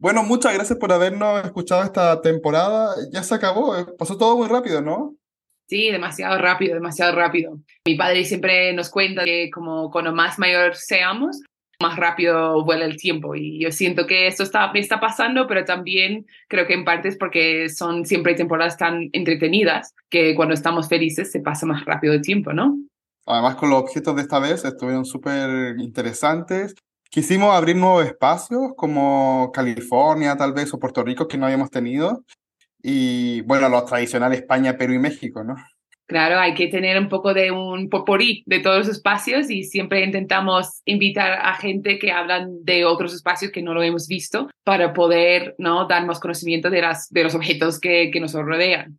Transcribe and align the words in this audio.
Bueno, 0.00 0.22
muchas 0.22 0.54
gracias 0.54 0.78
por 0.78 0.92
habernos 0.92 1.44
escuchado 1.44 1.82
esta 1.82 2.20
temporada. 2.20 2.94
Ya 3.12 3.24
se 3.24 3.34
acabó, 3.34 3.76
eh, 3.76 3.84
pasó 3.98 4.16
todo 4.16 4.36
muy 4.36 4.46
rápido, 4.46 4.80
¿no? 4.80 5.16
Sí, 5.68 5.90
demasiado 5.90 6.38
rápido, 6.38 6.74
demasiado 6.74 7.16
rápido. 7.16 7.58
Mi 7.84 7.96
padre 7.96 8.24
siempre 8.24 8.72
nos 8.72 8.90
cuenta 8.90 9.24
que 9.24 9.50
como 9.50 9.90
cuando 9.90 10.14
más 10.14 10.38
mayor 10.38 10.76
seamos, 10.76 11.40
más 11.82 11.96
rápido 11.96 12.64
vuela 12.64 12.84
el 12.84 12.96
tiempo. 12.96 13.34
Y 13.34 13.60
yo 13.60 13.72
siento 13.72 14.06
que 14.06 14.28
esto 14.28 14.44
está, 14.44 14.72
me 14.72 14.78
está 14.78 15.00
pasando, 15.00 15.48
pero 15.48 15.64
también 15.64 16.26
creo 16.48 16.66
que 16.68 16.74
en 16.74 16.84
parte 16.84 17.08
es 17.08 17.16
porque 17.16 17.68
son 17.68 18.06
siempre 18.06 18.34
temporadas 18.34 18.76
tan 18.76 19.10
entretenidas 19.12 19.94
que 20.08 20.36
cuando 20.36 20.54
estamos 20.54 20.88
felices 20.88 21.32
se 21.32 21.40
pasa 21.40 21.66
más 21.66 21.84
rápido 21.84 22.14
el 22.14 22.22
tiempo, 22.22 22.52
¿no? 22.52 22.78
Además, 23.26 23.56
con 23.56 23.68
los 23.68 23.80
objetos 23.80 24.14
de 24.14 24.22
esta 24.22 24.38
vez 24.38 24.64
estuvieron 24.64 25.04
súper 25.04 25.78
interesantes. 25.80 26.74
Quisimos 27.10 27.54
abrir 27.54 27.76
nuevos 27.76 28.04
espacios 28.04 28.72
como 28.76 29.50
California, 29.52 30.36
tal 30.36 30.52
vez, 30.52 30.72
o 30.74 30.78
Puerto 30.78 31.02
Rico, 31.02 31.26
que 31.26 31.38
no 31.38 31.46
habíamos 31.46 31.70
tenido. 31.70 32.24
Y 32.82 33.40
bueno, 33.42 33.68
los 33.68 33.86
tradicionales 33.86 34.40
España, 34.40 34.76
Perú 34.76 34.92
y 34.92 34.98
México, 34.98 35.42
¿no? 35.42 35.56
Claro, 36.06 36.38
hay 36.38 36.54
que 36.54 36.68
tener 36.68 36.98
un 36.98 37.10
poco 37.10 37.34
de 37.34 37.50
un 37.50 37.90
poporí 37.90 38.42
de 38.46 38.60
todos 38.60 38.78
los 38.78 38.88
espacios 38.88 39.50
y 39.50 39.64
siempre 39.64 40.02
intentamos 40.02 40.80
invitar 40.86 41.32
a 41.32 41.54
gente 41.54 41.98
que 41.98 42.12
hablan 42.12 42.64
de 42.64 42.86
otros 42.86 43.12
espacios 43.12 43.52
que 43.52 43.60
no 43.60 43.74
lo 43.74 43.82
hemos 43.82 44.08
visto 44.08 44.48
para 44.64 44.94
poder 44.94 45.54
¿no? 45.58 45.86
dar 45.86 46.06
más 46.06 46.18
conocimiento 46.18 46.70
de, 46.70 46.80
las, 46.80 47.10
de 47.10 47.24
los 47.24 47.34
objetos 47.34 47.78
que, 47.78 48.10
que 48.10 48.20
nos 48.20 48.32
rodean. 48.32 48.98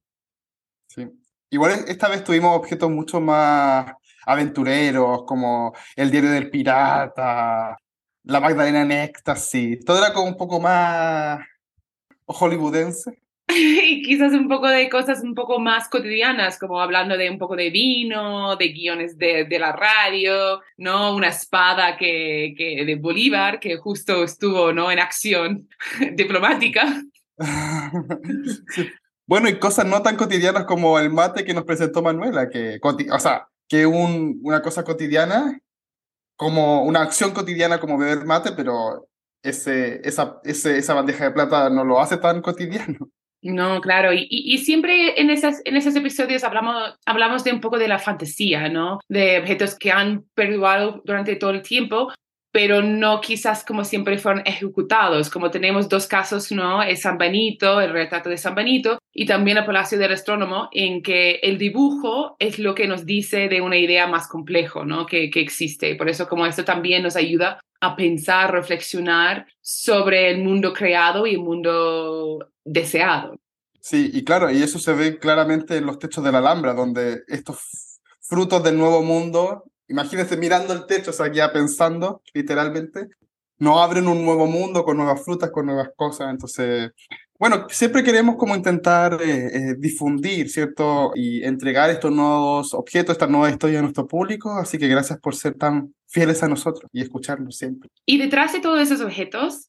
Sí. 0.87 1.07
Igual 1.49 1.85
esta 1.87 2.09
vez 2.09 2.23
tuvimos 2.23 2.55
objetos 2.55 2.91
mucho 2.91 3.19
más 3.19 3.91
aventureros, 4.27 5.23
como 5.25 5.73
el 5.95 6.11
diario 6.11 6.29
del 6.29 6.51
pirata, 6.51 7.75
la 8.29 8.39
Magdalena 8.39 8.81
en 8.81 8.91
éxtasis. 8.91 9.83
Todo 9.83 9.97
era 9.97 10.13
como 10.13 10.27
un 10.27 10.37
poco 10.37 10.59
más 10.59 11.39
hollywoodense. 12.25 13.19
y 13.49 14.03
quizás 14.03 14.31
un 14.33 14.47
poco 14.47 14.67
de 14.67 14.87
cosas 14.89 15.21
un 15.23 15.33
poco 15.33 15.59
más 15.59 15.89
cotidianas, 15.89 16.59
como 16.59 16.79
hablando 16.79 17.17
de 17.17 17.29
un 17.29 17.39
poco 17.39 17.55
de 17.55 17.71
vino, 17.71 18.55
de 18.55 18.67
guiones 18.67 19.17
de, 19.17 19.45
de 19.45 19.59
la 19.59 19.71
radio, 19.71 20.61
¿no? 20.77 21.15
Una 21.15 21.29
espada 21.29 21.97
que, 21.97 22.53
que, 22.55 22.85
de 22.85 22.95
Bolívar 22.95 23.59
que 23.59 23.77
justo 23.77 24.23
estuvo, 24.23 24.71
¿no? 24.71 24.91
En 24.91 24.99
acción 24.99 25.67
diplomática. 26.13 27.03
Bueno, 29.29 29.47
y 29.47 29.59
cosas 29.59 29.85
no 29.85 30.01
tan 30.01 30.15
cotidianas 30.15 30.65
como 30.65 30.97
el 30.97 31.11
mate 31.11 31.45
que 31.45 31.53
nos 31.53 31.63
presentó 31.63 32.01
Manuela, 32.01 32.49
que, 32.49 32.79
o 32.81 33.19
sea, 33.19 33.47
que 33.67 33.85
un, 33.85 34.39
una 34.41 34.63
cosa 34.63 34.83
cotidiana, 34.83 35.61
como 36.39 36.83
una 36.83 37.01
acción 37.01 37.31
cotidiana 37.31 37.81
como 37.81 37.97
beber 37.97 38.25
mate, 38.25 38.53
pero 38.53 39.09
ese, 39.43 39.99
esa, 40.05 40.39
ese, 40.45 40.77
esa 40.77 40.93
bandeja 40.93 41.25
de 41.25 41.31
plata 41.31 41.69
no 41.69 41.83
lo 41.83 41.99
hace 41.99 42.15
tan 42.15 42.41
cotidiano. 42.41 42.97
No, 43.41 43.81
claro, 43.81 44.13
y, 44.13 44.25
y, 44.29 44.57
siempre 44.59 45.19
en, 45.19 45.29
esas, 45.29 45.61
en 45.65 45.75
esos 45.75 45.95
episodios 45.97 46.45
hablamos, 46.45 46.95
hablamos 47.05 47.43
de 47.43 47.51
un 47.51 47.59
poco 47.59 47.77
de 47.77 47.89
la 47.89 47.99
fantasía, 47.99 48.69
¿no? 48.69 48.99
De 49.09 49.39
objetos 49.39 49.77
que 49.77 49.91
han 49.91 50.23
perdurado 50.33 51.01
durante 51.03 51.35
todo 51.35 51.51
el 51.51 51.61
tiempo, 51.61 52.09
pero 52.51 52.81
no 52.81 53.21
quizás 53.21 53.63
como 53.63 53.83
siempre 53.83 54.17
fueron 54.17 54.41
ejecutados, 54.45 55.29
como 55.29 55.51
tenemos 55.51 55.87
dos 55.87 56.07
casos, 56.07 56.51
¿no? 56.51 56.81
El 56.81 56.97
San 56.97 57.17
Benito, 57.17 57.79
el 57.81 57.91
retrato 57.91 58.29
de 58.29 58.37
San 58.37 58.55
Benito, 58.55 58.99
y 59.13 59.25
también 59.25 59.57
el 59.57 59.65
Palacio 59.65 59.97
del 59.97 60.13
Astrónomo, 60.13 60.69
en 60.71 61.03
que 61.03 61.39
el 61.43 61.57
dibujo 61.57 62.35
es 62.39 62.59
lo 62.59 62.73
que 62.73 62.87
nos 62.87 63.05
dice 63.05 63.49
de 63.49 63.61
una 63.61 63.77
idea 63.77 64.07
más 64.07 64.27
complejo, 64.27 64.85
¿no? 64.85 65.05
Que, 65.05 65.29
que 65.29 65.41
existe. 65.41 65.95
Por 65.95 66.09
eso 66.09 66.27
como 66.27 66.45
esto 66.45 66.65
también 66.65 67.03
nos 67.03 67.15
ayuda 67.15 67.59
a 67.81 67.95
pensar, 67.95 68.51
reflexionar 68.51 69.47
sobre 69.61 70.29
el 70.31 70.43
mundo 70.43 70.73
creado 70.73 71.25
y 71.27 71.35
el 71.35 71.39
mundo 71.39 72.49
deseado. 72.65 73.35
Sí, 73.81 74.09
y 74.13 74.23
claro, 74.23 74.51
y 74.51 74.61
eso 74.61 74.77
se 74.77 74.93
ve 74.93 75.17
claramente 75.19 75.77
en 75.77 75.85
los 75.85 75.99
techos 75.99 76.23
de 76.23 76.31
la 76.31 76.39
Alhambra, 76.39 76.73
donde 76.73 77.23
estos 77.27 77.99
frutos 78.19 78.63
del 78.63 78.77
nuevo 78.77 79.01
mundo, 79.01 79.63
imagínense 79.89 80.37
mirando 80.37 80.73
el 80.73 80.85
techo, 80.85 81.11
o 81.11 81.13
sea, 81.13 81.31
ya 81.31 81.51
pensando, 81.51 82.21
literalmente, 82.33 83.09
no 83.57 83.81
abren 83.81 84.07
un 84.07 84.23
nuevo 84.23 84.47
mundo 84.47 84.83
con 84.85 84.97
nuevas 84.97 85.23
frutas, 85.23 85.51
con 85.51 85.65
nuevas 85.65 85.89
cosas, 85.95 86.29
entonces 86.31 86.91
bueno, 87.39 87.67
siempre 87.69 88.03
queremos 88.03 88.35
como 88.35 88.53
intentar 88.53 89.13
eh, 89.21 89.45
eh, 89.45 89.75
difundir, 89.77 90.49
¿cierto? 90.49 91.13
Y 91.15 91.41
entregar 91.45 91.89
estos 91.89 92.11
nuevos 92.11 92.73
objetos, 92.73 93.13
esta 93.13 93.27
nueva 93.27 93.49
historia 93.49 93.79
a 93.79 93.81
nuestro 93.81 94.05
público, 94.05 94.57
así 94.57 94.77
que 94.77 94.89
gracias 94.89 95.19
por 95.21 95.35
ser 95.35 95.53
tan 95.53 95.95
fieles 96.05 96.43
a 96.43 96.49
nosotros 96.49 96.89
y 96.91 97.01
escucharnos 97.01 97.55
siempre. 97.55 97.89
Y 98.05 98.17
detrás 98.17 98.51
de 98.51 98.59
todos 98.59 98.81
esos 98.81 98.99
objetos 98.99 99.68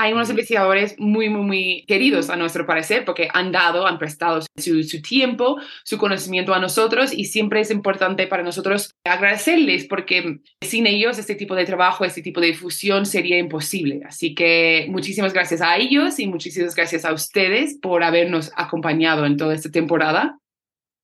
hay 0.00 0.14
unos 0.14 0.30
investigadores 0.30 0.94
muy, 0.98 1.28
muy, 1.28 1.42
muy 1.42 1.84
queridos 1.86 2.30
a 2.30 2.36
nuestro 2.36 2.66
parecer 2.66 3.04
porque 3.04 3.28
han 3.34 3.52
dado, 3.52 3.86
han 3.86 3.98
prestado 3.98 4.40
su, 4.56 4.82
su, 4.82 5.02
tiempo, 5.02 5.58
su 5.84 5.98
conocimiento 5.98 6.54
a 6.54 6.58
nosotros 6.58 7.12
y 7.12 7.26
siempre 7.26 7.60
es 7.60 7.70
importante 7.70 8.26
para 8.26 8.42
nosotros 8.42 8.94
agradecerles 9.04 9.86
porque 9.86 10.40
sin 10.62 10.86
ellos 10.86 11.18
este 11.18 11.34
tipo 11.34 11.54
de 11.54 11.66
trabajo, 11.66 12.06
este 12.06 12.22
tipo 12.22 12.40
de 12.40 12.48
difusión 12.48 13.04
sería 13.04 13.38
imposible. 13.38 14.00
Así 14.06 14.34
que 14.34 14.86
muchísimas 14.88 15.34
gracias 15.34 15.60
a 15.60 15.76
ellos 15.76 16.18
y 16.18 16.26
muchísimas 16.26 16.74
gracias 16.74 17.04
a 17.04 17.12
ustedes 17.12 17.78
por 17.80 18.02
habernos 18.02 18.52
acompañado 18.56 19.26
en 19.26 19.36
toda 19.36 19.54
esta 19.54 19.70
temporada. 19.70 20.38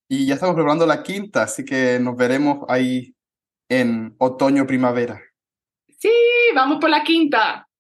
Y 0.09 0.27
ya 0.27 0.35
estamos 0.35 0.55
preparando 0.55 0.87
la 0.87 1.03
quinta, 1.03 1.43
así 1.43 1.65
que 1.65 1.99
nos 2.01 2.17
veremos 2.17 2.65
ahí 2.69 3.15
en 3.69 4.15
otoño-primavera. 4.19 5.21
Sí, 5.99 6.13
vamos 6.55 6.79
por 6.81 6.89
la 6.89 7.03
quinta. 7.03 7.67